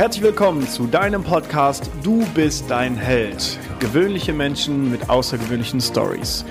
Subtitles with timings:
[0.00, 3.58] Herzlich willkommen zu deinem Podcast Du bist dein Held.
[3.80, 6.46] Gewöhnliche Menschen mit außergewöhnlichen Stories.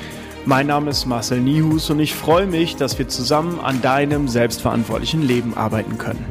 [0.46, 5.24] Mein Name ist Marcel Nihus und ich freue mich, dass wir zusammen an deinem selbstverantwortlichen
[5.24, 6.24] Leben arbeiten können.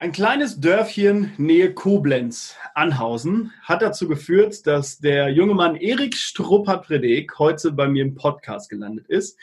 [0.00, 7.38] Ein kleines Dörfchen nähe Koblenz, Anhausen, hat dazu geführt, dass der junge Mann Erik Struppert-Predek
[7.38, 9.38] heute bei mir im Podcast gelandet ist.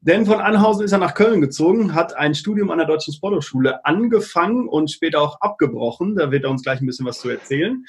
[0.00, 3.84] Denn von Anhausen ist er nach Köln gezogen, hat ein Studium an der Deutschen Sporthochschule
[3.84, 6.16] angefangen und später auch abgebrochen.
[6.16, 7.84] Da wird er uns gleich ein bisschen was zu erzählen.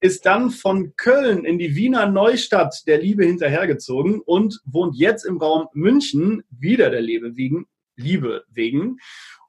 [0.00, 5.38] Ist dann von Köln in die Wiener Neustadt der Liebe hinterhergezogen und wohnt jetzt im
[5.38, 7.66] Raum München wieder der Liebe wegen.
[7.98, 8.98] Liebe wegen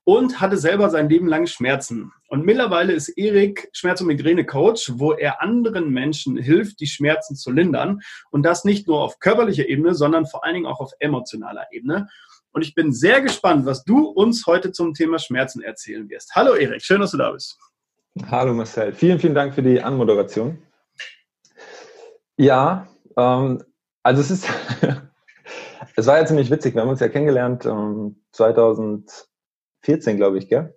[0.09, 2.11] und hatte selber sein Leben lang Schmerzen.
[2.29, 7.51] Und mittlerweile ist Erik Schmerz- und Migräne-Coach, wo er anderen Menschen hilft, die Schmerzen zu
[7.51, 7.99] lindern.
[8.31, 12.09] Und das nicht nur auf körperlicher Ebene, sondern vor allen Dingen auch auf emotionaler Ebene.
[12.53, 16.33] Und ich bin sehr gespannt, was du uns heute zum Thema Schmerzen erzählen wirst.
[16.33, 17.59] Hallo Erik, schön, dass du da bist.
[18.31, 20.57] Hallo Marcel, vielen, vielen Dank für die Anmoderation.
[22.35, 23.63] Ja, ähm,
[24.01, 24.47] also es ist,
[25.95, 26.73] es war ja ziemlich witzig.
[26.73, 29.28] Wir haben uns ja kennengelernt ähm, 2000
[29.81, 30.75] 14, glaube ich, gell?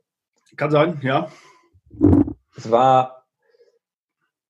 [0.57, 1.29] Kann sein, ja.
[2.57, 3.25] Es war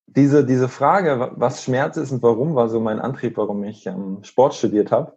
[0.07, 4.23] diese, diese Frage, was Schmerz ist und warum, war so mein Antrieb, warum ich ähm,
[4.23, 5.17] Sport studiert habe.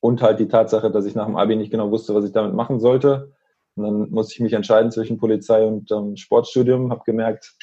[0.00, 2.54] Und halt die Tatsache, dass ich nach dem Abi nicht genau wusste, was ich damit
[2.54, 3.32] machen sollte.
[3.74, 6.90] Und dann musste ich mich entscheiden zwischen Polizei und ähm, Sportstudium.
[6.92, 7.56] Habe gemerkt,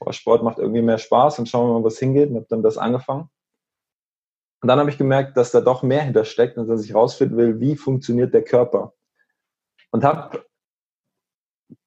[0.00, 2.30] oh, Sport macht irgendwie mehr Spaß und schauen wir mal, was hingeht.
[2.30, 3.30] Und habe dann das angefangen.
[4.60, 7.60] Und dann habe ich gemerkt, dass da doch mehr hintersteckt und dass ich rausfinden will,
[7.60, 8.92] wie funktioniert der Körper.
[9.90, 10.44] Und habe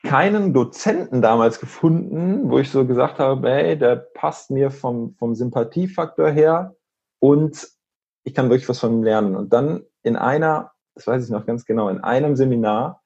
[0.03, 5.35] keinen Dozenten damals gefunden, wo ich so gesagt habe, hey, der passt mir vom, vom
[5.35, 6.75] Sympathiefaktor her
[7.19, 7.67] und
[8.23, 9.35] ich kann wirklich was von ihm lernen.
[9.35, 13.01] Und dann in einer, das weiß ich noch ganz genau, in einem Seminar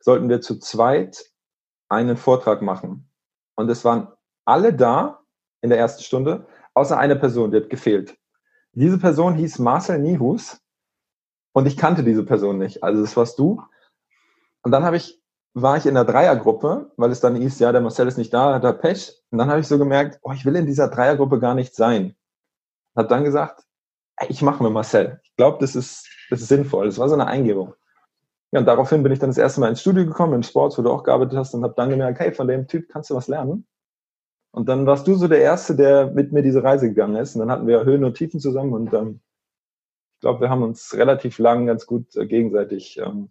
[0.00, 1.24] sollten wir zu zweit
[1.88, 3.08] einen Vortrag machen.
[3.54, 4.08] Und es waren
[4.44, 5.20] alle da
[5.60, 8.16] in der ersten Stunde, außer eine Person, die hat gefehlt.
[8.72, 10.60] Diese Person hieß Marcel Nihus
[11.52, 12.82] und ich kannte diese Person nicht.
[12.82, 13.62] Also das warst du.
[14.62, 15.21] Und dann habe ich
[15.54, 18.54] war ich in der Dreiergruppe, weil es dann hieß, ja, der Marcel ist nicht da,
[18.54, 19.22] hat er Pech.
[19.30, 22.16] Und dann habe ich so gemerkt, oh, ich will in dieser Dreiergruppe gar nicht sein.
[22.96, 23.64] Habe dann gesagt,
[24.16, 25.20] ey, ich mache mit Marcel.
[25.24, 26.86] Ich glaube, das ist, das ist sinnvoll.
[26.86, 27.74] Das war so eine Eingebung.
[28.52, 30.82] Ja, und daraufhin bin ich dann das erste Mal ins Studio gekommen, im Sport, wo
[30.82, 33.28] du auch gearbeitet hast, und habe dann gemerkt, hey, von dem Typ kannst du was
[33.28, 33.66] lernen.
[34.52, 37.34] Und dann warst du so der Erste, der mit mir diese Reise gegangen ist.
[37.34, 39.20] Und dann hatten wir Höhen und Tiefen zusammen und ähm,
[40.16, 43.30] ich glaube, wir haben uns relativ lang ganz gut äh, gegenseitig ähm,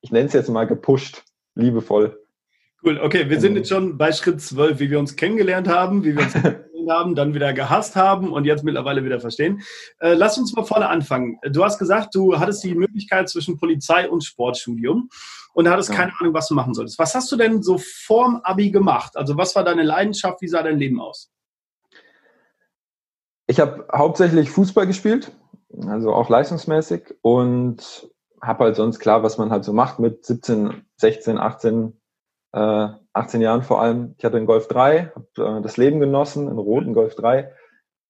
[0.00, 2.18] ich nenne es jetzt mal gepusht, liebevoll.
[2.84, 6.16] Cool, okay, wir sind jetzt schon bei Schritt 12, wie wir uns kennengelernt haben, wie
[6.16, 9.62] wir uns kennengelernt haben, dann wieder gehasst haben und jetzt mittlerweile wieder verstehen.
[9.98, 11.38] Äh, lass uns mal vorne anfangen.
[11.50, 15.10] Du hast gesagt, du hattest die Möglichkeit zwischen Polizei und Sportstudium
[15.54, 15.96] und hattest ja.
[15.96, 16.98] keine Ahnung, was du machen solltest.
[16.98, 19.16] Was hast du denn so vorm Abi gemacht?
[19.16, 20.40] Also was war deine Leidenschaft?
[20.40, 21.30] Wie sah dein Leben aus?
[23.48, 25.32] Ich habe hauptsächlich Fußball gespielt,
[25.86, 28.08] also auch leistungsmäßig und
[28.42, 32.00] habe halt sonst klar, was man halt so macht mit 17, 16, 18,
[32.52, 34.14] äh, 18 Jahren vor allem.
[34.18, 37.52] Ich hatte einen Golf 3, habe äh, das Leben genossen, einen roten Golf 3.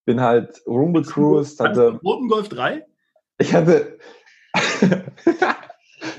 [0.05, 1.61] Bin halt rumgecruised.
[1.61, 2.87] Hatte einen roten Golf 3?
[3.39, 3.99] Ich hatte,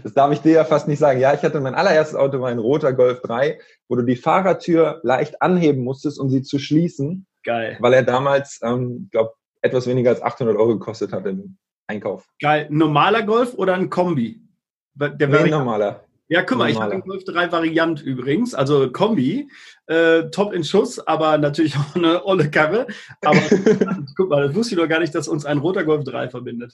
[0.03, 1.19] das darf ich dir ja fast nicht sagen.
[1.19, 4.99] Ja, ich hatte mein allererstes Auto war ein roter Golf 3, wo du die Fahrertür
[5.03, 7.25] leicht anheben musstest, um sie zu schließen.
[7.43, 7.77] Geil.
[7.79, 11.57] Weil er damals, ähm, glaube etwas weniger als 800 Euro gekostet hat im
[11.89, 12.29] Einkauf.
[12.39, 12.67] Geil.
[12.69, 14.41] Normaler Golf oder ein Kombi?
[14.93, 16.03] Der nee, normaler.
[16.27, 19.49] Ja, guck mal, ich habe den Golf 3 Variant übrigens, also Kombi,
[19.87, 22.85] äh, top in Schuss, aber natürlich auch eine olle Karre.
[23.25, 23.39] Aber
[24.15, 26.73] guck mal, das wusste ich doch gar nicht, dass uns ein roter Golf 3 verbindet.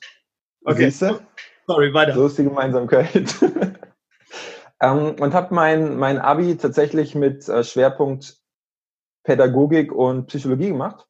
[0.65, 0.89] Okay.
[0.89, 1.21] Siehste?
[1.65, 2.13] Sorry, weiter.
[2.13, 3.35] So ist die Gemeinsamkeit.
[4.81, 8.35] ähm, und habe mein, mein Abi tatsächlich mit äh, Schwerpunkt
[9.23, 11.07] Pädagogik und Psychologie gemacht.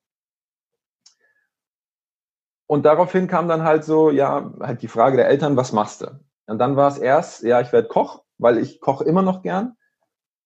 [2.67, 6.19] Und daraufhin kam dann halt so, ja, halt die Frage der Eltern, was machst du?
[6.47, 9.75] Und dann war es erst, ja, ich werde Koch, weil ich koche immer noch gern.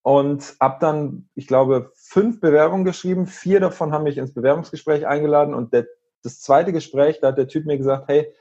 [0.01, 3.27] Und habe dann, ich glaube, fünf Bewerbungen geschrieben.
[3.27, 5.53] Vier davon haben mich ins Bewerbungsgespräch eingeladen.
[5.53, 5.87] Und der,
[6.23, 8.33] das zweite Gespräch, da hat der Typ mir gesagt, hey,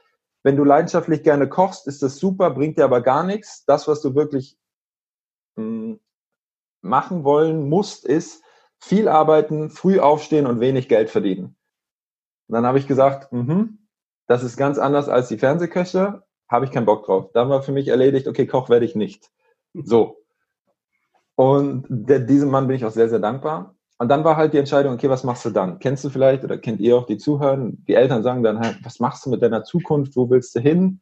[0.44, 3.64] wenn du leidenschaftlich gerne kochst, ist das super, bringt dir aber gar nichts.
[3.64, 4.56] Das, was du wirklich
[5.56, 6.00] mh, hm,
[6.80, 8.42] machen wollen musst, ist
[8.80, 11.57] viel arbeiten, früh aufstehen und wenig Geld verdienen.
[12.48, 13.78] Und dann habe ich gesagt, mhm,
[14.26, 17.30] das ist ganz anders als die Fernsehköche, habe ich keinen Bock drauf.
[17.32, 19.30] Dann war für mich erledigt, okay, Koch werde ich nicht.
[19.74, 20.16] So.
[21.34, 23.74] Und der, diesem Mann bin ich auch sehr, sehr dankbar.
[23.98, 25.78] Und dann war halt die Entscheidung, okay, was machst du dann?
[25.78, 27.84] Kennst du vielleicht oder kennt ihr auch die Zuhören?
[27.86, 30.16] Die Eltern sagen dann halt, was machst du mit deiner Zukunft?
[30.16, 31.00] Wo willst du hin?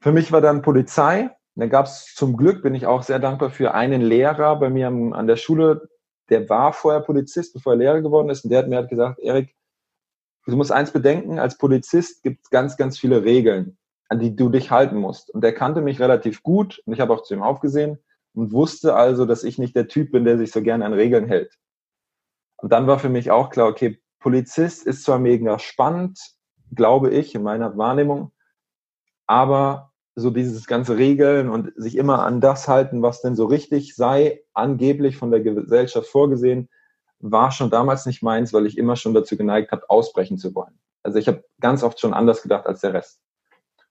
[0.00, 3.50] Für mich war dann Polizei, Da gab es zum Glück, bin ich auch sehr dankbar
[3.50, 5.88] für, einen Lehrer bei mir an der Schule,
[6.28, 8.44] der war vorher Polizist, bevor er Lehrer geworden ist.
[8.44, 9.54] Und der hat mir halt gesagt, Erik,
[10.46, 13.76] du musst eins bedenken, als Polizist gibt es ganz, ganz viele Regeln,
[14.08, 15.30] an die du dich halten musst.
[15.30, 17.98] Und der kannte mich relativ gut und ich habe auch zu ihm aufgesehen
[18.34, 21.26] und wusste also, dass ich nicht der Typ bin, der sich so gerne an Regeln
[21.26, 21.58] hält.
[22.56, 26.18] Und dann war für mich auch klar, okay, Polizist ist zwar mega spannend,
[26.74, 28.32] glaube ich, in meiner Wahrnehmung,
[29.26, 33.96] aber so dieses ganze Regeln und sich immer an das halten, was denn so richtig
[33.96, 36.68] sei, angeblich von der Gesellschaft vorgesehen,
[37.22, 40.78] war schon damals nicht meins, weil ich immer schon dazu geneigt habe, ausbrechen zu wollen.
[41.02, 43.20] Also ich habe ganz oft schon anders gedacht als der Rest.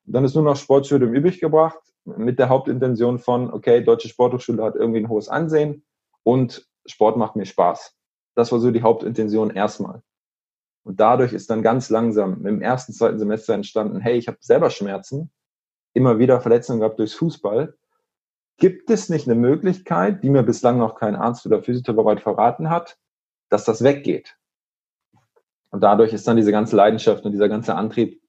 [0.06, 4.64] Und dann ist nur noch Sportstudium übrig gebracht mit der Hauptintention von, okay, Deutsche Sporthochschule
[4.64, 5.84] hat irgendwie ein hohes Ansehen
[6.24, 7.96] und Sport macht mir Spaß.
[8.36, 10.02] Das war so die Hauptintention erstmal.
[10.84, 14.70] Und dadurch ist dann ganz langsam im ersten, zweiten Semester entstanden, hey, ich habe selber
[14.72, 15.32] Schmerzen,
[15.94, 17.76] immer wieder Verletzungen gehabt durchs Fußball.
[18.58, 22.98] Gibt es nicht eine Möglichkeit, die mir bislang noch kein Arzt oder Physiotherapeut verraten hat,
[23.52, 24.36] dass das weggeht?
[25.70, 28.22] Und dadurch ist dann diese ganze Leidenschaft und dieser ganze Antrieb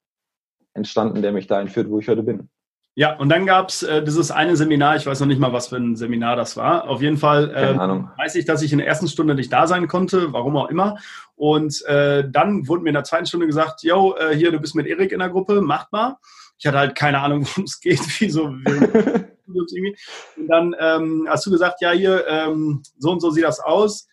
[0.75, 2.49] entstanden, der mich dahin führt, wo ich heute bin.
[2.95, 5.69] Ja, und dann gab es äh, dieses eine Seminar, ich weiß noch nicht mal, was
[5.69, 6.89] für ein Seminar das war.
[6.89, 9.89] Auf jeden Fall äh, weiß ich, dass ich in der ersten Stunde nicht da sein
[9.89, 10.99] konnte, warum auch immer.
[11.35, 14.75] Und äh, dann wurde mir in der zweiten Stunde gesagt, yo, äh, hier, du bist
[14.75, 16.19] mit Erik in der Gruppe, macht mal.
[16.59, 18.45] Ich hatte halt keine Ahnung, worum es geht, wieso.
[19.47, 24.07] und dann ähm, hast du gesagt, ja, hier, ähm, so und so sieht das aus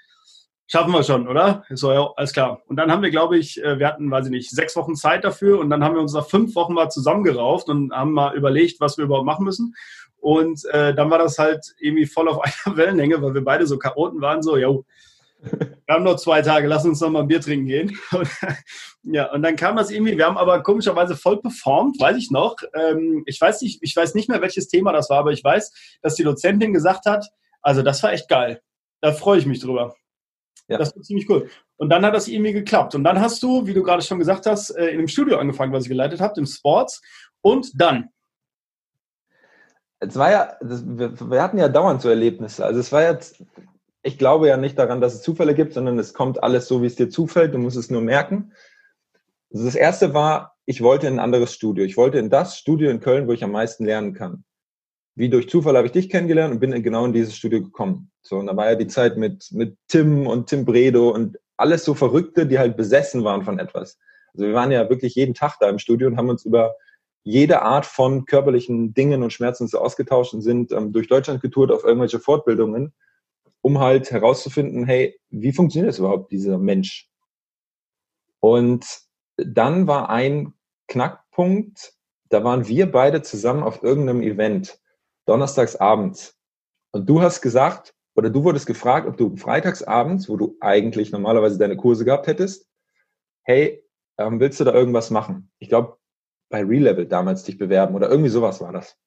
[0.69, 1.63] schaffen wir schon, oder?
[1.71, 2.61] So, ja, alles klar.
[2.67, 5.23] Und dann haben wir, glaube ich, äh, wir hatten, weiß ich nicht, sechs Wochen Zeit
[5.23, 8.79] dafür und dann haben wir uns nach fünf Wochen mal zusammengerauft und haben mal überlegt,
[8.79, 9.75] was wir überhaupt machen müssen.
[10.17, 13.77] Und äh, dann war das halt irgendwie voll auf einer Wellenlänge, weil wir beide so
[13.77, 14.85] Chaoten waren, so, jo,
[15.41, 17.97] wir haben noch zwei Tage, lass uns noch mal ein Bier trinken gehen.
[18.11, 18.29] Und,
[19.03, 22.57] ja, und dann kam das irgendwie, wir haben aber komischerweise voll performt, weiß ich noch.
[22.73, 25.71] Ähm, ich weiß nicht, ich weiß nicht mehr, welches Thema das war, aber ich weiß,
[26.01, 27.25] dass die Dozentin gesagt hat,
[27.61, 28.61] also das war echt geil.
[28.99, 29.95] Da freue ich mich drüber.
[30.69, 30.77] Ja.
[30.77, 31.49] Das war ziemlich cool.
[31.77, 32.93] Und dann hat das irgendwie geklappt.
[32.95, 35.73] Und dann hast du, wie du gerade schon gesagt hast, äh, in dem Studio angefangen,
[35.73, 37.01] was ich geleitet habe, im Sports.
[37.41, 38.09] Und dann?
[39.99, 42.63] Es war ja, das, wir, wir, hatten ja dauernd so Erlebnisse.
[42.63, 43.43] Also es war jetzt,
[44.03, 46.87] ich glaube ja nicht daran, dass es Zufälle gibt, sondern es kommt alles so, wie
[46.87, 47.53] es dir zufällt.
[47.53, 48.53] Du musst es nur merken.
[49.51, 51.83] Also das erste war, ich wollte in ein anderes Studio.
[51.83, 54.45] Ich wollte in das Studio in Köln, wo ich am meisten lernen kann
[55.19, 58.09] wie durch Zufall habe ich dich kennengelernt und bin genau in dieses Studio gekommen.
[58.21, 61.83] So, und da war ja die Zeit mit, mit Tim und Tim Bredo und alles
[61.83, 63.99] so Verrückte, die halt besessen waren von etwas.
[64.33, 66.73] Also wir waren ja wirklich jeden Tag da im Studio und haben uns über
[67.23, 71.73] jede Art von körperlichen Dingen und Schmerzen so ausgetauscht und sind ähm, durch Deutschland getourt
[71.73, 72.93] auf irgendwelche Fortbildungen,
[73.59, 77.09] um halt herauszufinden, hey, wie funktioniert das überhaupt, dieser Mensch?
[78.39, 78.85] Und
[79.35, 80.53] dann war ein
[80.87, 81.91] Knackpunkt,
[82.29, 84.79] da waren wir beide zusammen auf irgendeinem Event
[85.29, 86.35] donnerstags abends.
[86.91, 91.11] Und du hast gesagt, oder du wurdest gefragt, ob du freitags abends, wo du eigentlich
[91.11, 92.67] normalerweise deine Kurse gehabt hättest,
[93.43, 93.83] hey,
[94.17, 95.51] ähm, willst du da irgendwas machen?
[95.59, 95.97] Ich glaube,
[96.49, 98.97] bei Relevel damals dich bewerben oder irgendwie sowas war das.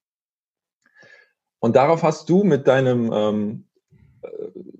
[1.61, 3.69] Und darauf hast du mit deinem ähm,
[4.23, 4.29] äh,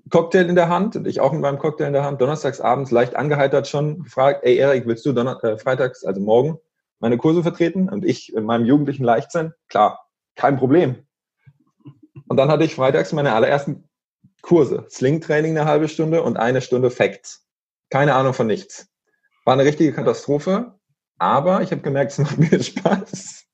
[0.09, 2.91] Cocktail in der Hand und ich auch mit meinem Cocktail in der Hand, donnerstags abends
[2.91, 6.57] leicht angeheitert schon gefragt, ey Erik, willst du Donner äh, freitags, also morgen,
[6.99, 7.89] meine Kurse vertreten?
[7.89, 11.05] Und ich in meinem jugendlichen Leichtsinn, klar, kein Problem.
[12.27, 13.89] Und dann hatte ich freitags meine allerersten
[14.41, 14.85] Kurse.
[14.89, 17.47] Sling-Training eine halbe Stunde und eine Stunde Facts.
[17.89, 18.89] Keine Ahnung von nichts.
[19.45, 20.79] War eine richtige Katastrophe,
[21.17, 23.45] aber ich habe gemerkt, es macht mir Spaß.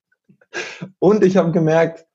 [0.99, 2.05] Und ich habe gemerkt,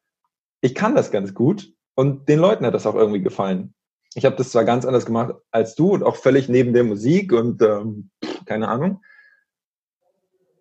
[0.61, 3.75] ich kann das ganz gut und den Leuten hat das auch irgendwie gefallen.
[4.15, 7.33] Ich habe das zwar ganz anders gemacht als du und auch völlig neben der Musik
[7.33, 8.11] und ähm,
[8.47, 9.03] keine Ahnung.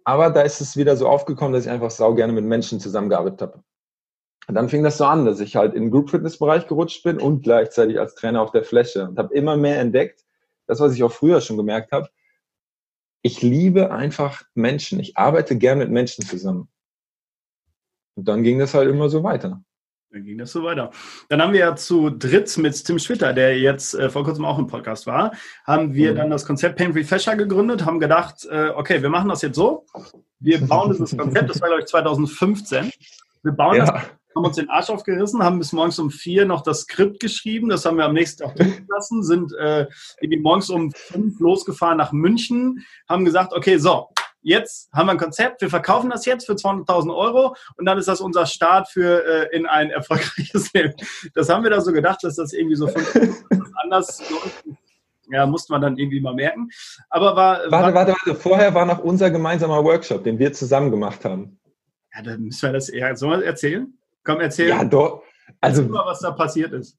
[0.03, 3.41] Aber da ist es wieder so aufgekommen, dass ich einfach sau gerne mit Menschen zusammengearbeitet
[3.41, 3.63] habe.
[4.47, 7.03] Und dann fing das so an, dass ich halt in den Group Fitness Bereich gerutscht
[7.03, 10.25] bin und gleichzeitig als Trainer auf der Fläche und habe immer mehr entdeckt,
[10.67, 12.09] das was ich auch früher schon gemerkt habe,
[13.21, 14.99] ich liebe einfach Menschen.
[14.99, 16.67] Ich arbeite gern mit Menschen zusammen.
[18.15, 19.63] Und dann ging das halt immer so weiter.
[20.11, 20.91] Dann ging das so weiter.
[21.29, 24.59] Dann haben wir ja zu dritt mit Tim Schwitter, der jetzt äh, vor kurzem auch
[24.59, 25.31] im Podcast war,
[25.63, 26.17] haben wir mhm.
[26.17, 29.55] dann das Konzept Pain Free Fascia gegründet, haben gedacht, äh, okay, wir machen das jetzt
[29.55, 29.87] so.
[30.39, 32.91] Wir bauen dieses Konzept, das war glaube ich 2015.
[33.41, 33.85] Wir bauen ja.
[33.85, 34.03] das
[34.35, 37.69] haben uns den Arsch aufgerissen, haben bis morgens um vier noch das Skript geschrieben.
[37.69, 39.87] Das haben wir am nächsten Tag durchgelassen, sind äh,
[40.21, 44.09] irgendwie morgens um fünf losgefahren nach München, haben gesagt, okay, so,
[44.41, 48.07] jetzt haben wir ein Konzept, wir verkaufen das jetzt für 200.000 Euro und dann ist
[48.07, 50.93] das unser Start für äh, in ein erfolgreiches Leben.
[51.33, 52.89] Das haben wir da so gedacht, dass das irgendwie so
[53.83, 54.21] anders
[55.29, 56.69] ja, musste man dann irgendwie mal merken.
[57.09, 57.59] Aber war.
[57.59, 58.39] Warte, war, warte, warte.
[58.39, 61.59] Vorher war noch unser gemeinsamer Workshop, den wir zusammen gemacht haben.
[62.13, 63.15] Ja, dann müssen wir das eher.
[63.15, 63.97] Sollen wir erzählen?
[64.23, 64.69] Komm, erzähl.
[64.69, 65.23] Ja, doch.
[65.61, 66.97] Also, mal, was da passiert ist.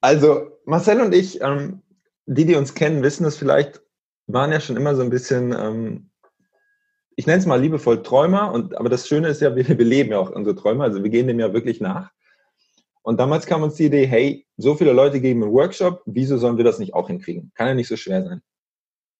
[0.00, 1.82] Also, Marcel und ich, ähm,
[2.26, 3.82] die, die uns kennen, wissen es vielleicht,
[4.26, 6.10] waren ja schon immer so ein bisschen, ähm,
[7.16, 8.52] ich nenne es mal liebevoll Träumer.
[8.52, 10.84] Und, aber das Schöne ist ja, wir, wir leben ja auch unsere Träume.
[10.84, 12.10] Also, wir gehen dem ja wirklich nach.
[13.02, 16.56] Und damals kam uns die Idee, hey, so viele Leute geben einen Workshop, wieso sollen
[16.56, 17.52] wir das nicht auch hinkriegen?
[17.54, 18.40] Kann ja nicht so schwer sein.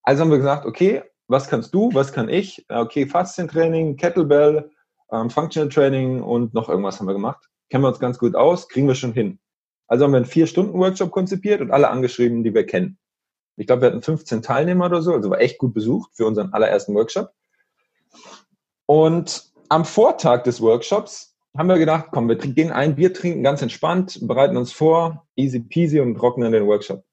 [0.03, 2.65] Also haben wir gesagt, okay, was kannst du, was kann ich?
[2.69, 4.71] Okay, Faszientraining, Kettlebell,
[5.15, 7.49] ähm, Functional Training und noch irgendwas haben wir gemacht.
[7.71, 9.39] Kennen wir uns ganz gut aus, kriegen wir schon hin.
[9.87, 12.99] Also haben wir einen Vier-Stunden-Workshop konzipiert und alle angeschrieben, die wir kennen.
[13.57, 16.53] Ich glaube, wir hatten 15 Teilnehmer oder so, also war echt gut besucht für unseren
[16.53, 17.31] allerersten Workshop.
[18.87, 23.63] Und am Vortag des Workshops haben wir gedacht, komm, wir gehen ein Bier trinken, ganz
[23.63, 27.05] entspannt, bereiten uns vor, easy peasy und trocknen den Workshop.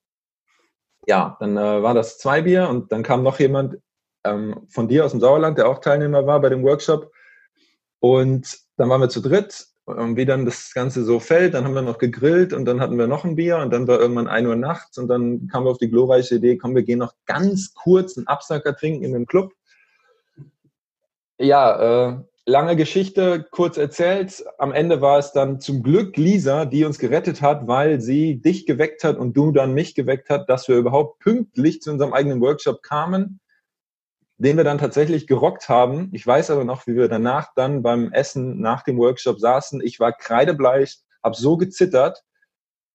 [1.08, 3.78] Ja, dann äh, war das zwei Bier und dann kam noch jemand
[4.24, 7.12] ähm, von dir aus dem Sauerland, der auch Teilnehmer war bei dem Workshop.
[8.02, 9.68] Und dann waren wir zu dritt.
[9.86, 12.98] Und wie dann das Ganze so fällt, dann haben wir noch gegrillt und dann hatten
[12.98, 15.72] wir noch ein Bier und dann war irgendwann ein Uhr nachts und dann kamen wir
[15.72, 19.26] auf die glorreiche Idee, komm, wir gehen noch ganz kurz einen Absacker trinken in einem
[19.26, 19.54] Club.
[21.40, 24.44] Ja, äh, lange Geschichte kurz erzählt.
[24.58, 28.66] Am Ende war es dann zum Glück Lisa, die uns gerettet hat, weil sie dich
[28.66, 32.40] geweckt hat und du dann mich geweckt hat, dass wir überhaupt pünktlich zu unserem eigenen
[32.42, 33.40] Workshop kamen,
[34.42, 36.10] den wir dann tatsächlich gerockt haben.
[36.14, 39.82] Ich weiß aber noch, wie wir danach dann beim Essen nach dem Workshop saßen.
[39.84, 42.24] Ich war kreidebleich, habe so gezittert,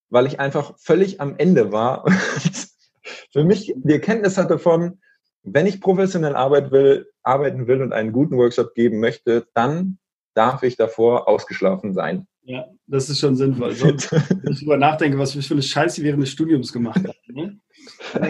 [0.09, 2.05] weil ich einfach völlig am Ende war.
[3.33, 5.01] für mich die Erkenntnis hatte von,
[5.45, 9.99] wenn ich professionell arbeiten will, arbeiten will und einen guten Workshop geben möchte, dann
[10.35, 12.27] darf ich davor ausgeschlafen sein.
[12.43, 13.73] Ja, das ist schon sinnvoll.
[13.73, 17.15] So, wenn ich darüber nachdenke, was ich für eine Scheiße während des Studiums gemacht habe.
[17.29, 17.61] Ne?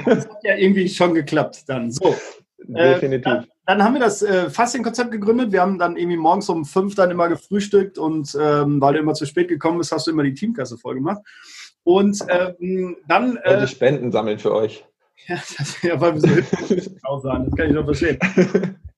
[0.05, 1.91] Das hat ja irgendwie schon geklappt dann.
[1.91, 2.15] So.
[2.59, 3.33] Äh, Definitiv.
[3.33, 5.53] Äh, dann, haben wir das äh, Fasting-Konzept gegründet.
[5.53, 9.15] Wir haben dann irgendwie morgens um fünf dann immer gefrühstückt und ähm, weil du immer
[9.15, 11.23] zu spät gekommen bist, hast du immer die Teamkasse voll gemacht.
[11.85, 13.39] Und ähm, dann.
[13.43, 14.85] Äh, und Spenden sammeln für euch.
[15.29, 18.19] Ja, das, ja weil wir so sein, das kann ich noch verstehen.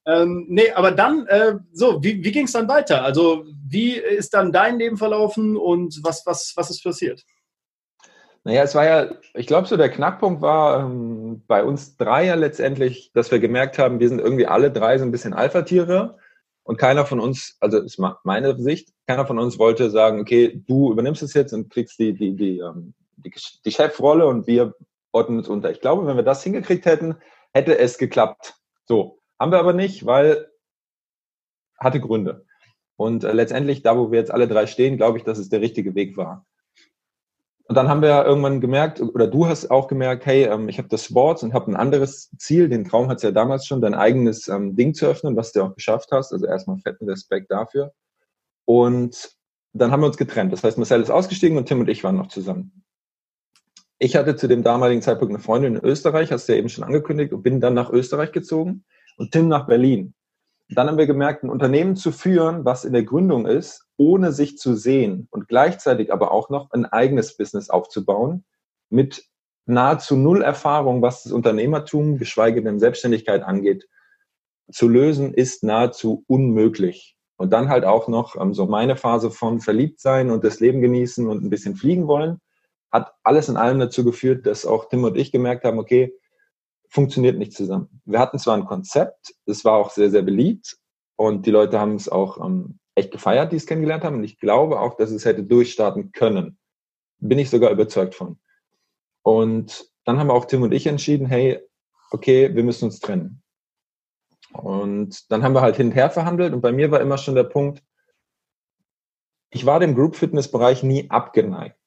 [0.04, 3.02] ähm, nee, aber dann, äh, so, wie, wie ging es dann weiter?
[3.02, 7.24] Also, wie ist dann dein Leben verlaufen und was, was, was ist passiert?
[8.44, 12.34] Naja, es war ja, ich glaube, so der Knackpunkt war ähm, bei uns drei ja
[12.34, 16.16] letztendlich, dass wir gemerkt haben, wir sind irgendwie alle drei so ein bisschen Alpha-Tiere
[16.62, 20.92] und keiner von uns, also ist meine Sicht, keiner von uns wollte sagen, okay, du
[20.92, 23.32] übernimmst es jetzt und kriegst die, die, die, ähm, die,
[23.64, 24.74] die Chefrolle und wir
[25.12, 25.70] ordnen uns unter.
[25.70, 27.16] Ich glaube, wenn wir das hingekriegt hätten,
[27.52, 28.54] hätte es geklappt.
[28.86, 30.48] So, haben wir aber nicht, weil
[31.78, 32.44] hatte Gründe.
[32.96, 35.60] Und äh, letztendlich, da wo wir jetzt alle drei stehen, glaube ich, dass es der
[35.60, 36.46] richtige Weg war.
[37.68, 40.88] Und dann haben wir irgendwann gemerkt, oder du hast auch gemerkt, hey, ähm, ich habe
[40.88, 42.70] das Sports und habe ein anderes Ziel.
[42.70, 45.62] Den Traum hat es ja damals schon, dein eigenes ähm, Ding zu öffnen, was du
[45.62, 46.32] auch geschafft hast.
[46.32, 47.92] Also erstmal fetten Respekt dafür.
[48.64, 49.36] Und
[49.74, 50.50] dann haben wir uns getrennt.
[50.50, 52.84] Das heißt, Marcel ist ausgestiegen und Tim und ich waren noch zusammen.
[53.98, 56.84] Ich hatte zu dem damaligen Zeitpunkt eine Freundin in Österreich, hast du ja eben schon
[56.84, 58.84] angekündigt, und bin dann nach Österreich gezogen
[59.18, 60.14] und Tim nach Berlin.
[60.70, 64.58] Dann haben wir gemerkt, ein Unternehmen zu führen, was in der Gründung ist, ohne sich
[64.58, 68.44] zu sehen und gleichzeitig aber auch noch ein eigenes Business aufzubauen
[68.90, 69.24] mit
[69.66, 73.88] nahezu null Erfahrung, was das Unternehmertum, geschweige denn Selbstständigkeit angeht,
[74.70, 77.16] zu lösen, ist nahezu unmöglich.
[77.36, 80.80] Und dann halt auch noch ähm, so meine Phase von verliebt sein und das Leben
[80.80, 82.40] genießen und ein bisschen fliegen wollen
[82.90, 86.14] hat alles in allem dazu geführt, dass auch Tim und ich gemerkt haben, okay,
[86.88, 88.00] funktioniert nicht zusammen.
[88.04, 90.76] Wir hatten zwar ein Konzept, es war auch sehr, sehr beliebt
[91.16, 94.38] und die Leute haben es auch ähm, echt gefeiert, die es kennengelernt haben und ich
[94.38, 96.58] glaube auch, dass es hätte durchstarten können.
[97.18, 98.38] Bin ich sogar überzeugt von.
[99.22, 101.60] Und dann haben auch Tim und ich entschieden, hey,
[102.10, 103.42] okay, wir müssen uns trennen.
[104.52, 107.34] Und dann haben wir halt hin und her verhandelt und bei mir war immer schon
[107.34, 107.82] der Punkt,
[109.50, 111.77] ich war dem Group Fitness Bereich nie abgeneigt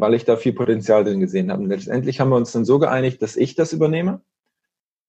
[0.00, 1.62] weil ich da viel Potenzial drin gesehen habe.
[1.62, 4.22] Und letztendlich haben wir uns dann so geeinigt, dass ich das übernehme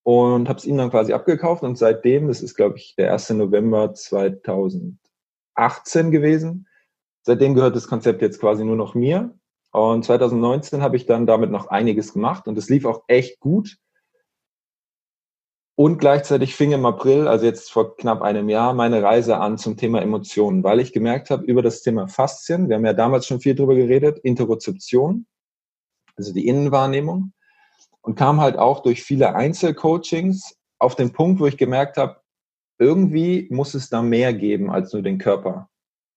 [0.03, 1.63] und habe es ihm dann quasi abgekauft.
[1.63, 3.31] Und seitdem, das ist, glaube ich, der 1.
[3.31, 4.97] November 2018
[6.11, 6.67] gewesen,
[7.21, 9.35] seitdem gehört das Konzept jetzt quasi nur noch mir.
[9.71, 13.77] Und 2019 habe ich dann damit noch einiges gemacht und es lief auch echt gut.
[15.79, 19.77] Und gleichzeitig fing im April, also jetzt vor knapp einem Jahr, meine Reise an zum
[19.77, 23.39] Thema Emotionen, weil ich gemerkt habe, über das Thema Faszien, wir haben ja damals schon
[23.39, 25.25] viel drüber geredet, Interozeption,
[26.17, 27.31] also die Innenwahrnehmung,
[28.01, 32.17] und kam halt auch durch viele Einzelcoachings auf den Punkt, wo ich gemerkt habe,
[32.77, 35.69] irgendwie muss es da mehr geben als nur den Körper,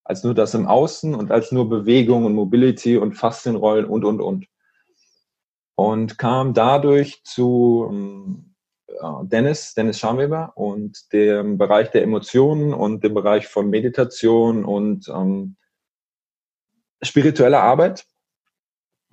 [0.02, 4.22] als nur das im Außen und als nur Bewegung und Mobility und Faszienrollen und, und,
[4.22, 4.48] und.
[5.76, 8.51] Und kam dadurch zu ähm, äh,
[9.24, 15.56] Dennis, Dennis Scharweber und dem Bereich der Emotionen und dem Bereich von Meditation und ähm,
[17.02, 18.06] spirituelle Arbeit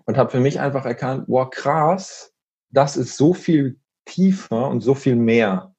[0.05, 2.33] und habe für mich einfach erkannt, wow, krass,
[2.71, 5.73] das ist so viel tiefer und so viel mehr.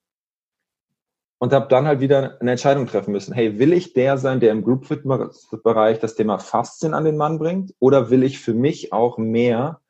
[1.39, 3.33] Und habe dann halt wieder eine Entscheidung treffen müssen.
[3.33, 7.17] Hey, will ich der sein, der im Group Fit Bereich das Thema Faszien an den
[7.17, 7.75] Mann bringt?
[7.79, 9.81] Oder will ich für mich auch mehr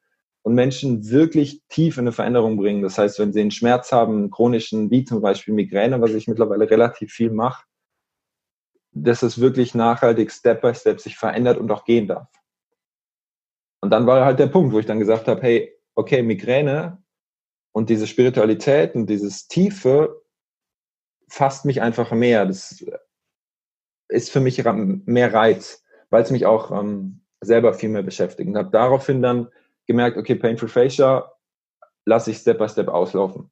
[0.43, 2.83] und Menschen wirklich tief in eine Veränderung bringen?
[2.83, 6.29] Das heißt, wenn sie einen Schmerz haben, einen chronischen, wie zum Beispiel Migräne, was ich
[6.29, 7.65] mittlerweile relativ viel mache,
[8.93, 12.29] dass es wirklich nachhaltig Step by Step sich verändert und auch gehen darf.
[13.81, 17.03] Und dann war halt der Punkt, wo ich dann gesagt habe, hey, okay, Migräne
[17.73, 20.23] und diese Spiritualität und dieses Tiefe
[21.29, 22.45] fasst mich einfach mehr.
[22.45, 22.85] Das
[24.09, 28.49] ist für mich mehr Reiz, weil es mich auch ähm, selber viel mehr beschäftigt.
[28.49, 29.49] Und habe daraufhin dann
[29.91, 31.33] gemerkt, okay, Painful Fascia
[32.05, 33.51] lasse ich Step by Step auslaufen.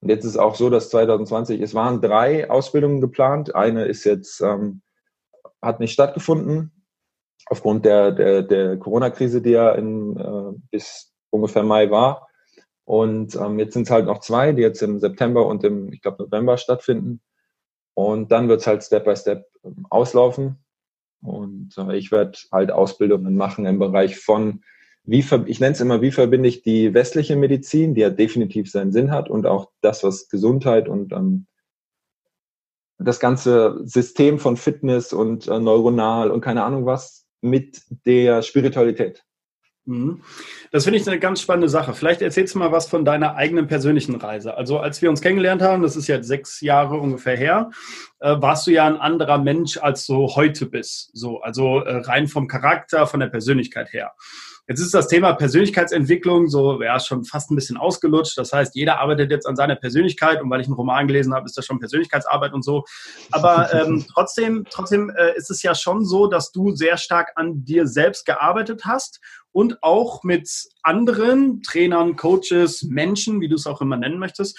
[0.00, 3.54] Und jetzt ist auch so, dass 2020, es waren drei Ausbildungen geplant.
[3.54, 4.82] Eine ist jetzt, ähm,
[5.62, 6.84] hat nicht stattgefunden,
[7.46, 12.28] aufgrund der, der, der Corona-Krise, die ja in, äh, bis ungefähr Mai war.
[12.84, 16.02] Und ähm, jetzt sind es halt noch zwei, die jetzt im September und im, ich
[16.02, 17.20] glaube, November stattfinden.
[17.94, 20.64] Und dann wird es halt Step by Step ähm, auslaufen.
[21.22, 24.62] Und äh, ich werde halt Ausbildungen machen im Bereich von,
[25.06, 28.92] wie ich nenne es immer, wie verbinde ich die westliche Medizin, die ja definitiv seinen
[28.92, 31.46] Sinn hat, und auch das, was Gesundheit und ähm,
[32.98, 39.22] das ganze System von Fitness und äh, neuronal und keine Ahnung was mit der Spiritualität.
[39.84, 40.22] Mhm.
[40.72, 41.94] Das finde ich eine ganz spannende Sache.
[41.94, 44.56] Vielleicht erzählst du mal was von deiner eigenen persönlichen Reise.
[44.56, 47.70] Also als wir uns kennengelernt haben, das ist jetzt sechs Jahre ungefähr her,
[48.18, 51.10] äh, warst du ja ein anderer Mensch, als du heute bist.
[51.12, 54.12] So, also äh, rein vom Charakter, von der Persönlichkeit her.
[54.68, 58.36] Jetzt ist das Thema Persönlichkeitsentwicklung so, ja, schon fast ein bisschen ausgelutscht.
[58.36, 61.46] Das heißt, jeder arbeitet jetzt an seiner Persönlichkeit und weil ich einen Roman gelesen habe,
[61.46, 62.84] ist das schon Persönlichkeitsarbeit und so.
[63.30, 67.64] Aber ähm, trotzdem, trotzdem äh, ist es ja schon so, dass du sehr stark an
[67.64, 69.20] dir selbst gearbeitet hast
[69.52, 70.50] und auch mit
[70.82, 74.58] anderen Trainern, Coaches, Menschen, wie du es auch immer nennen möchtest,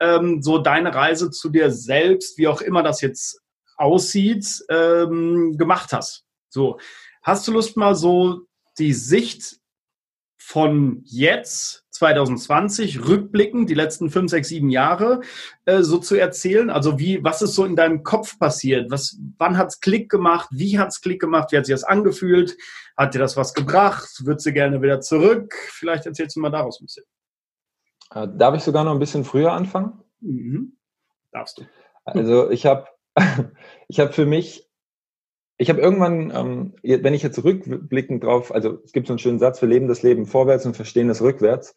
[0.00, 3.40] ähm, so deine Reise zu dir selbst, wie auch immer das jetzt
[3.78, 6.24] aussieht, ähm, gemacht hast.
[6.50, 6.78] So,
[7.22, 8.46] hast du Lust mal so
[8.78, 9.58] die Sicht
[10.38, 15.22] von jetzt, 2020, rückblickend, die letzten fünf, sechs, sieben Jahre,
[15.64, 16.70] äh, so zu erzählen?
[16.70, 18.90] Also wie, was ist so in deinem Kopf passiert?
[18.90, 20.48] Was, wann hat's Klick gemacht?
[20.52, 21.50] Wie hat's Klick gemacht?
[21.50, 22.56] Wie hat sich das angefühlt?
[22.96, 24.08] Hat dir das was gebracht?
[24.24, 25.54] Würdest du gerne wieder zurück?
[25.70, 27.04] Vielleicht erzählst du mal daraus ein bisschen.
[28.14, 30.00] Äh, darf ich sogar noch ein bisschen früher anfangen?
[30.20, 30.76] Mhm.
[31.32, 31.64] Darfst du.
[32.04, 32.86] Also ich habe
[33.88, 34.65] ich hab für mich
[35.58, 39.38] ich habe irgendwann, ähm, wenn ich jetzt rückblickend drauf, also es gibt so einen schönen
[39.38, 41.74] Satz, wir leben das Leben vorwärts und verstehen es rückwärts.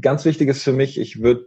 [0.00, 1.44] Ganz wichtig ist für mich, ich würde,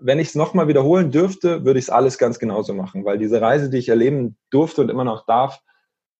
[0.00, 3.40] wenn ich es nochmal wiederholen dürfte, würde ich es alles ganz genauso machen, weil diese
[3.40, 5.60] Reise, die ich erleben durfte und immer noch darf,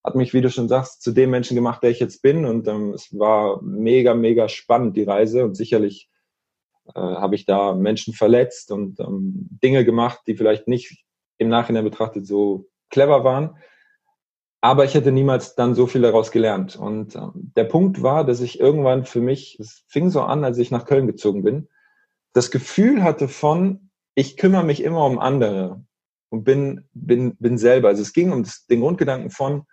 [0.03, 2.47] hat mich, wie du schon sagst, zu dem Menschen gemacht, der ich jetzt bin.
[2.47, 5.45] Und ähm, es war mega, mega spannend, die Reise.
[5.45, 6.09] Und sicherlich
[6.95, 11.05] äh, habe ich da Menschen verletzt und ähm, Dinge gemacht, die vielleicht nicht
[11.37, 13.57] im Nachhinein betrachtet so clever waren.
[14.62, 16.77] Aber ich hätte niemals dann so viel daraus gelernt.
[16.77, 20.59] Und äh, der Punkt war, dass ich irgendwann für mich, es fing so an, als
[20.59, 21.68] ich nach Köln gezogen bin,
[22.33, 25.83] das Gefühl hatte von, ich kümmere mich immer um andere
[26.29, 27.88] und bin, bin, bin selber.
[27.88, 29.64] Also es ging um das, den Grundgedanken von,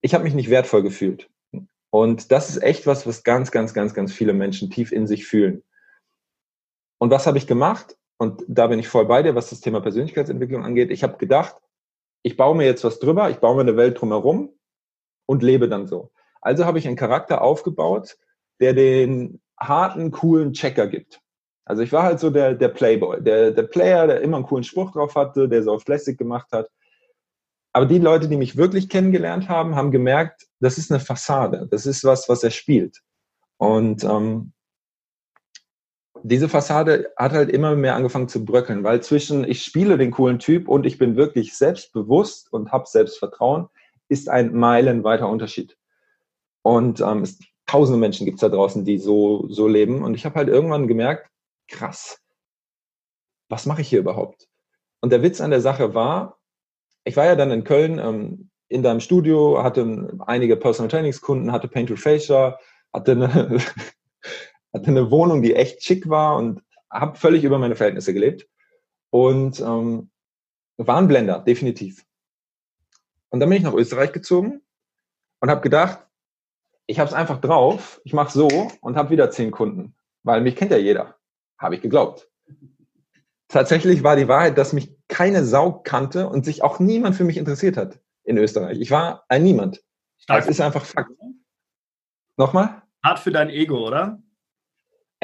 [0.00, 1.28] ich habe mich nicht wertvoll gefühlt.
[1.90, 5.26] Und das ist echt was, was ganz, ganz, ganz, ganz viele Menschen tief in sich
[5.26, 5.62] fühlen.
[6.98, 7.98] Und was habe ich gemacht?
[8.16, 10.90] Und da bin ich voll bei dir, was das Thema Persönlichkeitsentwicklung angeht.
[10.90, 11.56] Ich habe gedacht,
[12.22, 14.50] ich baue mir jetzt was drüber, ich baue mir eine Welt drumherum
[15.26, 16.10] und lebe dann so.
[16.40, 18.16] Also habe ich einen Charakter aufgebaut,
[18.60, 21.20] der den harten, coolen Checker gibt.
[21.64, 24.64] Also ich war halt so der, der Playboy, der, der Player, der immer einen coolen
[24.64, 26.68] Spruch drauf hatte, der so auf Plastik gemacht hat.
[27.72, 31.68] Aber die Leute, die mich wirklich kennengelernt haben, haben gemerkt, das ist eine Fassade.
[31.70, 33.00] Das ist was, was er spielt.
[33.56, 34.52] Und ähm,
[36.22, 40.38] diese Fassade hat halt immer mehr angefangen zu bröckeln, weil zwischen ich spiele den coolen
[40.38, 43.68] Typ und ich bin wirklich selbstbewusst und habe Selbstvertrauen,
[44.08, 45.76] ist ein meilenweiter Unterschied.
[46.62, 50.02] Und ähm, es, tausende Menschen gibt es da draußen, die so, so leben.
[50.02, 51.28] Und ich habe halt irgendwann gemerkt,
[51.68, 52.20] krass,
[53.48, 54.48] was mache ich hier überhaupt?
[55.00, 56.38] Und der Witz an der Sache war,
[57.04, 61.68] ich war ja dann in Köln ähm, in deinem Studio, hatte einige Personal Trainingskunden, hatte
[61.68, 62.58] Paint to Fascia,
[62.92, 63.58] hatte eine
[64.72, 68.48] hatte eine Wohnung, die echt schick war und habe völlig über meine Verhältnisse gelebt.
[69.10, 70.10] Und ähm,
[70.76, 72.04] war ein Blender, definitiv.
[73.30, 74.62] Und dann bin ich nach Österreich gezogen
[75.40, 76.06] und habe gedacht,
[76.86, 78.48] ich habe es einfach drauf, ich mache so
[78.80, 81.16] und habe wieder zehn Kunden, weil mich kennt ja jeder.
[81.58, 82.28] Habe ich geglaubt.
[83.48, 87.36] Tatsächlich war die Wahrheit, dass mich keine Sau kannte und sich auch niemand für mich
[87.36, 88.80] interessiert hat in Österreich.
[88.80, 89.82] Ich war ein Niemand.
[90.18, 90.40] Stark.
[90.40, 91.10] Das ist einfach Fakt.
[92.36, 92.82] Nochmal?
[93.04, 94.21] Hart für dein Ego, oder?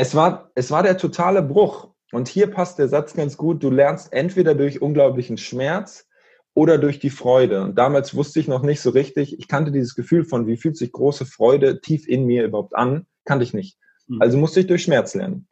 [0.01, 1.89] Es war, es war der totale Bruch.
[2.13, 3.65] Und hier passt der Satz ganz gut.
[3.65, 6.07] Du lernst entweder durch unglaublichen Schmerz
[6.55, 7.63] oder durch die Freude.
[7.65, 10.77] Und damals wusste ich noch nicht so richtig, ich kannte dieses Gefühl von, wie fühlt
[10.77, 13.77] sich große Freude tief in mir überhaupt an, kannte ich nicht.
[14.07, 14.23] Mhm.
[14.23, 15.49] Also musste ich durch Schmerz lernen.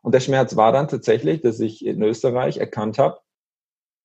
[0.00, 3.20] Und der Schmerz war dann tatsächlich, dass ich in Österreich erkannt habe,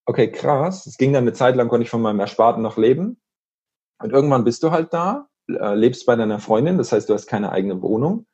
[0.06, 3.22] okay, krass, es ging dann eine Zeit lang, konnte ich von meinem Ersparten noch leben.
[4.00, 7.28] Und irgendwann bist du halt da, äh, lebst bei deiner Freundin, das heißt, du hast
[7.28, 8.28] keine eigene Wohnung,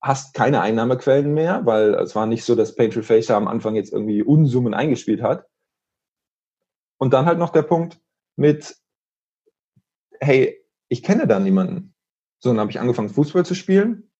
[0.00, 3.92] hast keine Einnahmequellen mehr, weil es war nicht so, dass Painter Facer am Anfang jetzt
[3.92, 5.46] irgendwie Unsummen eingespielt hat.
[6.98, 8.00] Und dann halt noch der Punkt
[8.36, 8.76] mit,
[10.20, 11.94] hey, ich kenne da niemanden.
[12.38, 14.10] So, dann habe ich angefangen, Fußball zu spielen.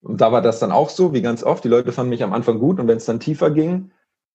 [0.00, 1.64] Und da war das dann auch so, wie ganz oft.
[1.64, 3.90] Die Leute fanden mich am Anfang gut und wenn es dann tiefer ging,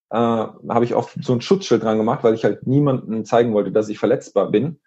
[0.10, 3.72] äh, habe ich oft so ein Schutzschild dran gemacht, weil ich halt niemandem zeigen wollte,
[3.72, 4.80] dass ich verletzbar bin.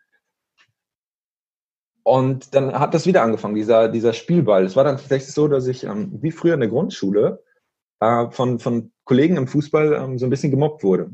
[2.07, 4.64] Und dann hat das wieder angefangen, dieser, dieser Spielball.
[4.64, 7.42] Es war dann tatsächlich so, dass ich, ähm, wie früher in der Grundschule,
[7.99, 11.11] äh, von, von Kollegen im Fußball ähm, so ein bisschen gemobbt wurde.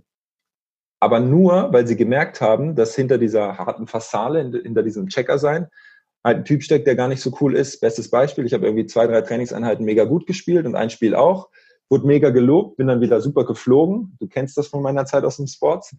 [1.00, 5.68] Aber nur, weil sie gemerkt haben, dass hinter dieser harten Fassade, hinter diesem Checker sein,
[6.22, 7.80] halt ein Typ steckt, der gar nicht so cool ist.
[7.80, 11.48] Bestes Beispiel, ich habe irgendwie zwei, drei Trainingseinheiten mega gut gespielt und ein Spiel auch
[11.88, 14.14] wurde mega gelobt, bin dann wieder super geflogen.
[14.20, 15.90] Du kennst das von meiner Zeit aus dem Sport.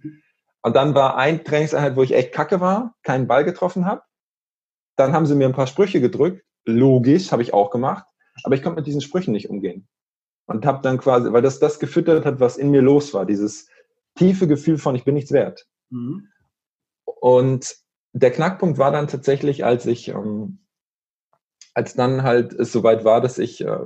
[0.62, 4.03] Und dann war ein Trainingseinheit, wo ich echt kacke war, keinen Ball getroffen habe.
[4.95, 6.43] Dann haben sie mir ein paar Sprüche gedrückt.
[6.65, 8.06] Logisch, habe ich auch gemacht.
[8.43, 9.88] Aber ich konnte mit diesen Sprüchen nicht umgehen.
[10.45, 13.69] Und habe dann quasi, weil das das gefüttert hat, was in mir los war, dieses
[14.15, 15.67] tiefe Gefühl von, ich bin nichts wert.
[15.89, 16.27] Mhm.
[17.06, 17.75] Und
[18.13, 20.60] der Knackpunkt war dann tatsächlich, als ich, ähm,
[21.73, 23.79] als dann halt es soweit war, dass ich äh,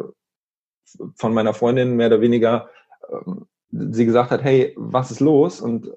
[1.16, 2.70] von meiner Freundin mehr oder weniger
[3.10, 5.62] ähm, sie gesagt hat, hey, was ist los?
[5.62, 5.92] Und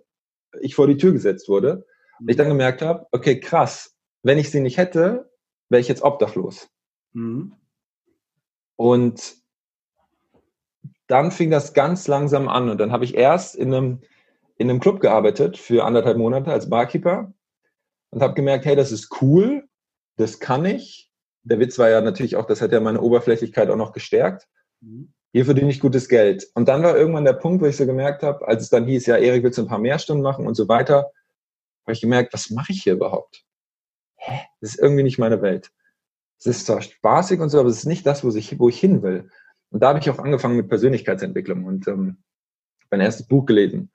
[0.61, 1.87] ich vor die Tür gesetzt wurde.
[2.19, 2.53] Und ich dann mhm.
[2.53, 3.90] gemerkt habe, okay, krass,
[4.23, 5.31] wenn ich sie nicht hätte,
[5.69, 6.69] wäre ich jetzt obdachlos.
[7.13, 7.55] Mhm.
[8.77, 9.35] Und
[11.07, 14.01] dann fing das ganz langsam an und dann habe ich erst in einem,
[14.57, 17.33] in einem Club gearbeitet für anderthalb Monate als Barkeeper
[18.11, 19.69] und habe gemerkt, hey, das ist cool,
[20.17, 21.11] das kann ich.
[21.43, 24.47] Der Witz war ja natürlich auch, das hat ja meine Oberflächlichkeit auch noch gestärkt.
[24.81, 25.13] Mhm.
[25.33, 26.49] Hier verdiene ich gutes Geld.
[26.55, 29.07] Und dann war irgendwann der Punkt, wo ich so gemerkt habe, als es dann hieß,
[29.07, 31.13] ja, Erik, willst du ein paar mehr Stunden machen und so weiter,
[31.85, 33.45] habe ich gemerkt, was mache ich hier überhaupt?
[34.21, 34.41] Hä?
[34.61, 35.73] Das ist irgendwie nicht meine Welt.
[36.39, 38.79] Es ist zwar spaßig und so, aber es ist nicht das, wo ich, wo ich
[38.79, 39.31] hin will.
[39.71, 42.19] Und da habe ich auch angefangen mit Persönlichkeitsentwicklung und ähm,
[42.91, 43.91] mein erstes Buch gelesen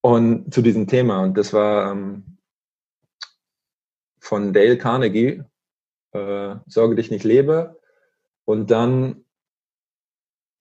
[0.00, 1.22] und zu diesem Thema.
[1.22, 2.38] Und das war ähm,
[4.18, 5.42] von Dale Carnegie,
[6.12, 7.78] äh, Sorge dich nicht lebe.
[8.44, 9.24] Und dann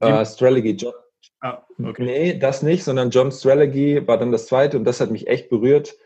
[0.04, 0.72] Uh, Strelegy.
[0.74, 0.94] John,
[1.42, 2.06] ah, okay.
[2.06, 5.50] Nee, das nicht, sondern John Strelegy war dann das zweite und das hat mich echt
[5.50, 5.98] berührt.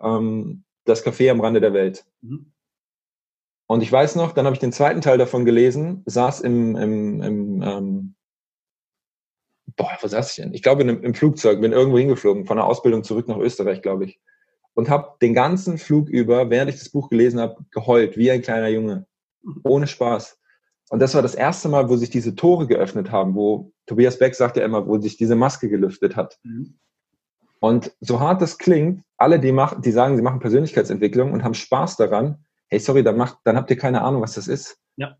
[0.00, 2.04] Ähm, das Café am Rande der Welt.
[2.20, 2.52] Mhm.
[3.66, 7.22] Und ich weiß noch, dann habe ich den zweiten Teil davon gelesen, saß im, im,
[7.22, 8.14] im ähm,
[9.76, 10.54] boah, wo saß ich denn?
[10.54, 14.06] Ich glaube im, im Flugzeug, bin irgendwo hingeflogen, von der Ausbildung zurück nach Österreich, glaube
[14.06, 14.20] ich.
[14.74, 18.42] Und habe den ganzen Flug über, während ich das Buch gelesen habe, geheult, wie ein
[18.42, 19.06] kleiner Junge.
[19.64, 20.40] Ohne Spaß.
[20.90, 24.34] Und das war das erste Mal, wo sich diese Tore geöffnet haben, wo Tobias Beck
[24.34, 26.38] sagt ja immer, wo sich diese Maske gelüftet hat.
[26.42, 26.78] Mhm.
[27.60, 31.54] Und so hart das klingt, alle, die, machen, die sagen, sie machen Persönlichkeitsentwicklung und haben
[31.54, 34.78] Spaß daran, hey, sorry, dann, macht, dann habt ihr keine Ahnung, was das ist.
[34.96, 35.16] Ja.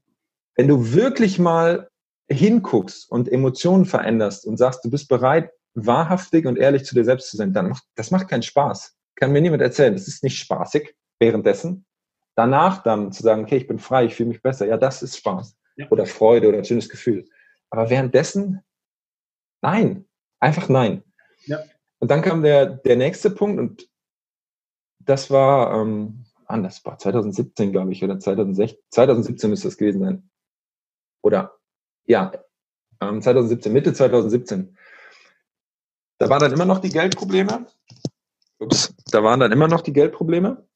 [0.57, 1.91] Wenn du wirklich mal
[2.29, 7.31] hinguckst und Emotionen veränderst und sagst, du bist bereit, wahrhaftig und ehrlich zu dir selbst
[7.31, 8.97] zu sein, dann macht, das macht keinen Spaß.
[9.17, 9.93] Kann mir niemand erzählen.
[9.93, 11.85] Das ist nicht spaßig währenddessen.
[12.37, 14.67] Danach dann zu sagen, okay, ich bin frei, ich fühle mich besser.
[14.67, 15.87] Ja, das ist Spaß ja.
[15.91, 17.27] oder Freude oder ein schönes Gefühl.
[17.69, 18.63] Aber währenddessen,
[19.61, 20.07] nein,
[20.39, 21.03] einfach nein.
[21.45, 21.59] Ja.
[22.01, 23.89] Und dann kam der, der nächste Punkt und
[24.99, 30.31] das war ähm, anders, war 2017, glaube ich, oder 2016, 2017 müsste das gewesen sein.
[31.23, 31.59] Oder
[32.07, 32.33] ja,
[33.01, 34.77] ähm, 2017, Mitte 2017.
[36.19, 37.67] Da waren dann immer noch die Geldprobleme.
[38.59, 40.67] Ups, da waren dann immer noch die Geldprobleme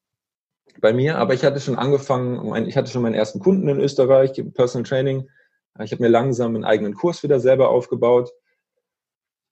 [0.81, 4.33] bei mir, aber ich hatte schon angefangen, ich hatte schon meinen ersten Kunden in Österreich,
[4.53, 5.29] Personal Training.
[5.79, 8.31] Ich habe mir langsam einen eigenen Kurs wieder selber aufgebaut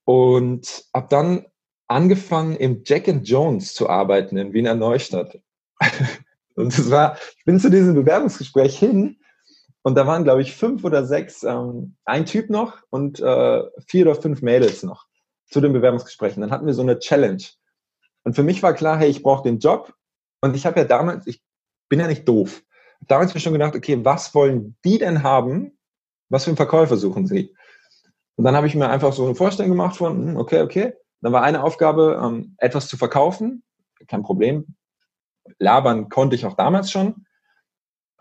[0.06, 1.46] und habe dann
[1.88, 5.40] angefangen, im Jack and Jones zu arbeiten in Wiener Neustadt.
[6.56, 9.18] und das war, ich bin zu diesem Bewerbungsgespräch hin
[9.84, 14.08] und da waren, glaube ich, fünf oder sechs, ähm, ein Typ noch und äh, vier
[14.08, 15.06] oder fünf Mädels noch
[15.50, 16.42] zu den Bewerbungsgesprächen.
[16.42, 17.44] Dann hatten wir so eine Challenge.
[18.24, 19.94] Und für mich war klar, hey, ich brauche den Job
[20.42, 21.44] und ich habe ja damals, ich
[21.90, 22.64] bin ja nicht doof.
[23.02, 25.78] Damals ich schon gedacht, okay, was wollen die denn haben?
[26.30, 27.54] Was für einen Verkäufer suchen sie?
[28.36, 30.94] Und dann habe ich mir einfach so eine Vorstellung gemacht von, hm, okay, okay.
[31.24, 33.64] Dann war eine Aufgabe, ähm, etwas zu verkaufen.
[34.08, 34.76] Kein Problem.
[35.58, 37.26] labern konnte ich auch damals schon.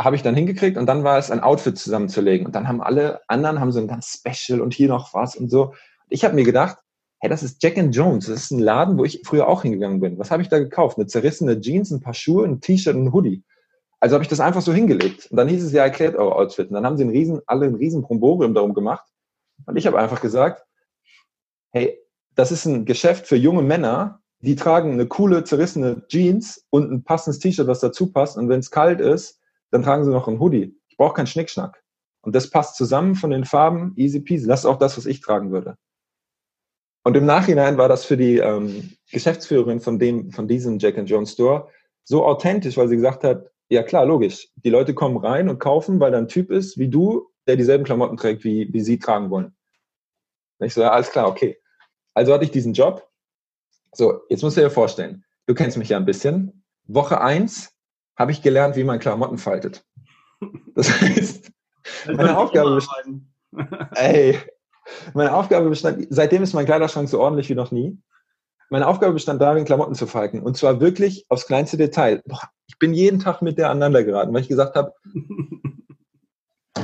[0.01, 2.47] Habe ich dann hingekriegt und dann war es ein Outfit zusammenzulegen.
[2.47, 5.51] Und dann haben alle anderen haben so ein ganz Special und hier noch was und
[5.51, 5.75] so.
[6.09, 6.79] Ich habe mir gedacht,
[7.19, 8.27] hey, das ist Jack and Jones.
[8.27, 10.19] Das ist ein Laden, wo ich früher auch hingegangen bin.
[10.19, 10.97] Was habe ich da gekauft?
[10.97, 13.43] Eine zerrissene Jeans, ein paar Schuhe, ein T-Shirt und ein Hoodie.
[13.99, 15.29] Also habe ich das einfach so hingelegt.
[15.31, 16.69] Und dann hieß es ja, erklärt eure Outfit.
[16.69, 19.05] Und dann haben sie einen riesen, alle ein riesen Bromborium darum gemacht.
[19.67, 20.65] Und ich habe einfach gesagt,
[21.73, 22.02] hey,
[22.35, 27.05] das ist ein Geschäft für junge Männer, die tragen eine coole, zerrissene Jeans und ein
[27.05, 28.37] passendes T-Shirt, was dazu passt.
[28.37, 29.41] Und wenn es kalt ist,
[29.71, 30.77] dann tragen sie noch ein Hoodie.
[30.89, 31.83] Ich brauche keinen Schnickschnack.
[32.23, 34.47] Und das passt zusammen von den Farben, easy peasy.
[34.47, 35.77] Das ist auch das, was ich tragen würde.
[37.05, 41.11] Und im Nachhinein war das für die ähm, Geschäftsführerin von dem, von diesem Jack and
[41.11, 41.69] Jones Store
[42.05, 44.51] so authentisch, weil sie gesagt hat, ja klar, logisch.
[44.57, 47.85] Die Leute kommen rein und kaufen, weil da ein Typ ist wie du, der dieselben
[47.85, 49.55] Klamotten trägt, wie, wie sie tragen wollen.
[50.59, 51.62] Und ich so, ja, alles klar, okay.
[52.15, 53.09] Also hatte ich diesen Job.
[53.93, 56.65] So, jetzt musst du dir vorstellen, du kennst mich ja ein bisschen.
[56.85, 57.73] Woche eins
[58.17, 59.85] habe ich gelernt, wie man Klamotten faltet.
[60.75, 61.51] Das heißt,
[62.07, 63.27] meine Aufgabe bestand,
[63.95, 64.39] ey,
[65.15, 67.99] meine Aufgabe bestand, seitdem ist mein Kleiderschrank so ordentlich wie noch nie.
[68.71, 70.41] Meine Aufgabe bestand darin, Klamotten zu falten.
[70.41, 72.23] Und zwar wirklich aufs kleinste Detail.
[72.25, 74.95] Boah, ich bin jeden Tag mit der aneinander geraten, weil ich gesagt habe,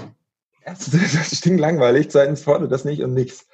[0.66, 3.46] das stinkt langweilig, zweitens fordert das nicht und nichts.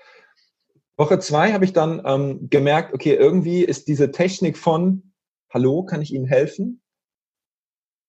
[0.97, 5.13] Woche zwei habe ich dann ähm, gemerkt, okay, irgendwie ist diese Technik von
[5.51, 6.83] Hallo, kann ich Ihnen helfen?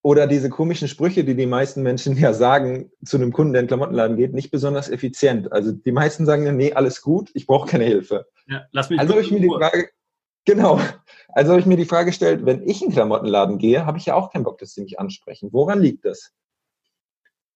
[0.03, 3.65] Oder diese komischen Sprüche, die die meisten Menschen ja sagen zu einem Kunden, der in
[3.65, 5.51] den Klamottenladen geht, nicht besonders effizient.
[5.51, 8.27] Also die meisten sagen ja, nee, alles gut, ich brauche keine Hilfe.
[8.47, 9.89] Ja, lass mich also habe ich mir die Frage,
[10.45, 10.79] Genau.
[11.29, 14.05] Also habe ich mir die Frage gestellt, wenn ich in den Klamottenladen gehe, habe ich
[14.05, 15.49] ja auch keinen Bock, dass sie mich ansprechen.
[15.51, 16.31] Woran liegt das?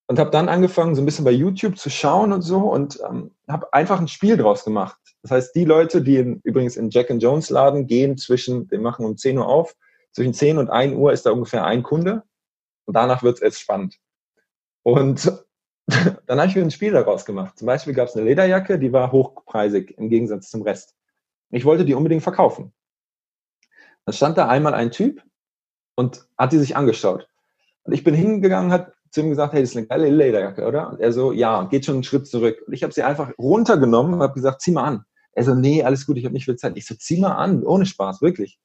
[0.09, 3.35] Und habe dann angefangen, so ein bisschen bei YouTube zu schauen und so und ähm,
[3.47, 4.97] habe einfach ein Spiel draus gemacht.
[5.21, 8.79] Das heißt, die Leute, die in, übrigens in Jack and Jones Laden gehen zwischen, wir
[8.79, 9.75] machen um 10 Uhr auf,
[10.11, 12.23] zwischen 10 und 1 Uhr ist da ungefähr ein Kunde
[12.85, 13.99] und danach wird es erst spannend.
[14.81, 15.31] Und
[16.25, 17.59] dann habe ich mir ein Spiel daraus gemacht.
[17.59, 20.95] Zum Beispiel gab es eine Lederjacke, die war hochpreisig im Gegensatz zum Rest.
[21.51, 22.73] Ich wollte die unbedingt verkaufen.
[24.05, 25.21] Dann stand da einmal ein Typ
[25.95, 27.29] und hat die sich angeschaut.
[27.83, 30.91] Und ich bin hingegangen, hat zu ihm gesagt, hey, das ist eine geile Lederjacke, oder?
[30.91, 32.63] Und er so, ja, geht schon einen Schritt zurück.
[32.65, 35.03] Und ich habe sie einfach runtergenommen und habe gesagt, zieh mal an.
[35.33, 36.75] Er so, nee, alles gut, ich habe nicht viel Zeit.
[36.75, 38.59] Ich so, zieh mal an, ohne Spaß, wirklich.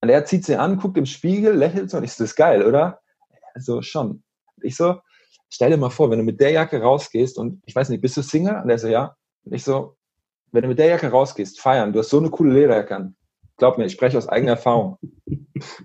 [0.00, 2.36] Und er zieht sie an, guckt im Spiegel, lächelt so und ich so, das ist
[2.36, 3.00] geil, oder?
[3.56, 4.22] So, schon.
[4.62, 5.00] Ich so,
[5.48, 8.16] stell dir mal vor, wenn du mit der Jacke rausgehst und ich weiß nicht, bist
[8.16, 8.60] du Single?
[8.62, 9.16] Und er so, ja.
[9.44, 9.96] Und ich so,
[10.52, 13.16] wenn du mit der Jacke rausgehst, feiern, du hast so eine coole Lederjacke an,
[13.56, 14.98] glaub mir, ich spreche aus eigener Erfahrung.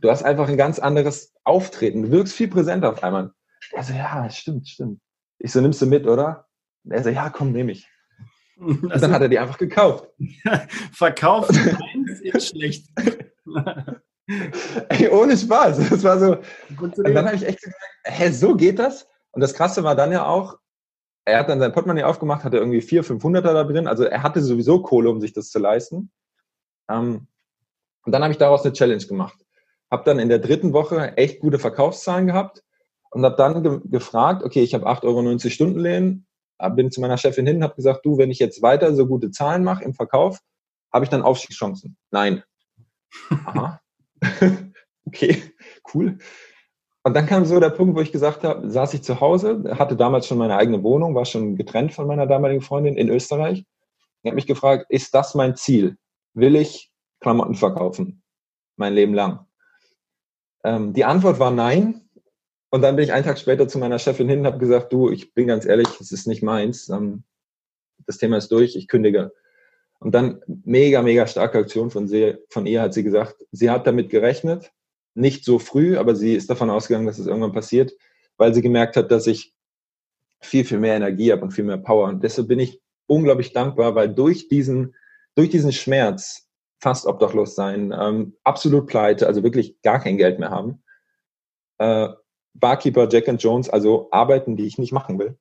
[0.01, 2.03] Du hast einfach ein ganz anderes Auftreten.
[2.03, 3.31] Du wirkst viel präsenter auf einmal.
[3.71, 4.99] Er so, ja, stimmt, stimmt.
[5.39, 6.47] Ich so, nimmst du mit, oder?
[6.89, 7.87] er so, ja, komm, nehme ich.
[8.57, 10.09] Und dann hat er die einfach gekauft.
[10.91, 11.51] Verkauft
[11.93, 12.87] eins ist schlecht.
[14.89, 15.89] Ey, ohne Spaß.
[15.89, 16.37] Das war so.
[16.79, 19.07] Und dann habe ich echt gesagt, hä, so geht das?
[19.31, 20.59] Und das Krasse war dann ja auch,
[21.25, 23.87] er hat dann sein Portemonnaie aufgemacht, hatte irgendwie 400, 500er da drin.
[23.87, 26.11] Also er hatte sowieso Kohle, um sich das zu leisten.
[26.89, 27.27] Ähm,
[28.05, 29.37] und dann habe ich daraus eine Challenge gemacht.
[29.89, 32.63] Habe dann in der dritten Woche echt gute Verkaufszahlen gehabt
[33.13, 36.27] und habe dann ge gefragt, okay, ich habe 8,90 Euro Stundenlehnen,
[36.75, 39.31] bin zu meiner Chefin hin und habe gesagt, du, wenn ich jetzt weiter so gute
[39.31, 40.39] Zahlen mache im Verkauf,
[40.91, 41.97] habe ich dann Aufstiegschancen?
[42.11, 42.43] Nein.
[43.45, 43.81] Aha.
[45.05, 45.43] okay,
[45.93, 46.17] cool.
[47.03, 49.97] Und dann kam so der Punkt, wo ich gesagt habe, saß ich zu Hause, hatte
[49.97, 53.65] damals schon meine eigene Wohnung, war schon getrennt von meiner damaligen Freundin in Österreich.
[54.21, 55.97] Ich habe mich gefragt, ist das mein Ziel?
[56.33, 58.21] Will ich Klamotten verkaufen.
[58.75, 59.47] Mein Leben lang.
[60.63, 62.02] Ähm, die Antwort war nein.
[62.73, 65.11] Und dann bin ich einen Tag später zu meiner Chefin hin und habe gesagt, du,
[65.11, 66.89] ich bin ganz ehrlich, es ist nicht meins.
[66.89, 67.21] Ähm,
[68.07, 69.31] das Thema ist durch, ich kündige.
[69.99, 73.85] Und dann mega, mega starke Aktion von, sie, von ihr hat sie gesagt, sie hat
[73.85, 74.71] damit gerechnet,
[75.13, 77.93] nicht so früh, aber sie ist davon ausgegangen, dass es irgendwann passiert,
[78.37, 79.53] weil sie gemerkt hat, dass ich
[80.41, 82.07] viel, viel mehr Energie habe und viel mehr Power.
[82.07, 84.95] Und deshalb bin ich unglaublich dankbar, weil durch diesen,
[85.35, 90.49] durch diesen Schmerz fast obdachlos sein, ähm, absolut pleite, also wirklich gar kein Geld mehr
[90.49, 90.81] haben.
[91.77, 92.09] Äh,
[92.53, 95.37] Barkeeper, Jack and Jones, also Arbeiten, die ich nicht machen will,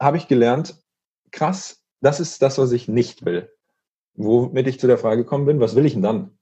[0.00, 0.82] habe ich gelernt,
[1.30, 3.50] krass, das ist das, was ich nicht will.
[4.14, 6.38] Womit ich zu der Frage gekommen bin, was will ich denn dann?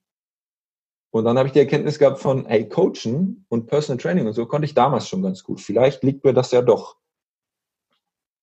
[1.11, 4.47] Und dann habe ich die Erkenntnis gehabt von, hey, Coachen und Personal Training und so
[4.47, 5.61] konnte ich damals schon ganz gut.
[5.61, 6.97] Vielleicht liegt mir das ja doch.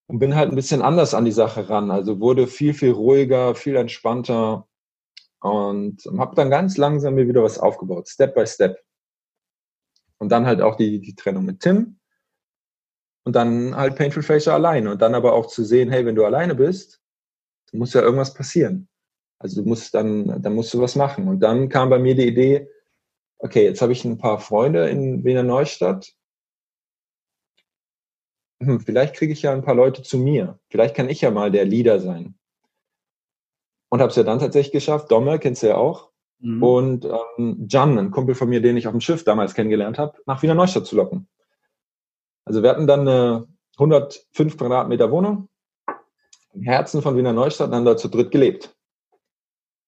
[0.07, 1.91] Und bin halt ein bisschen anders an die Sache ran.
[1.91, 4.67] Also wurde viel, viel ruhiger, viel entspannter,
[5.41, 8.79] und habe dann ganz langsam mir wieder was aufgebaut, Step by Step.
[10.21, 11.97] Und dann halt auch die, die Trennung mit Tim.
[13.25, 14.91] Und dann halt Painful Facial alleine.
[14.91, 17.01] Und dann aber auch zu sehen, hey, wenn du alleine bist,
[17.71, 18.87] muss ja irgendwas passieren.
[19.39, 21.27] Also du musst dann, dann musst du was machen.
[21.27, 22.69] Und dann kam bei mir die Idee,
[23.39, 26.13] okay, jetzt habe ich ein paar Freunde in Wiener Neustadt.
[28.61, 30.59] Hm, vielleicht kriege ich ja ein paar Leute zu mir.
[30.69, 32.37] Vielleicht kann ich ja mal der Leader sein.
[33.89, 35.09] Und habe es ja dann tatsächlich geschafft.
[35.09, 36.10] Domme, kennst du ja auch.
[36.41, 36.63] Mhm.
[36.63, 40.17] Und ähm, Jan, ein Kumpel von mir, den ich auf dem Schiff damals kennengelernt habe,
[40.25, 41.27] nach Wiener Neustadt zu locken.
[42.45, 45.47] Also wir hatten dann eine 105 Quadratmeter Wohnung
[46.53, 48.75] im Herzen von Wiener Neustadt und haben da zu dritt gelebt.